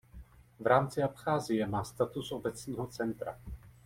V 0.59 0.65
rámci 0.67 1.03
Abcházie 1.03 1.67
má 1.67 1.83
status 1.83 2.31
Obecního 2.31 2.87
centra. 2.87 3.37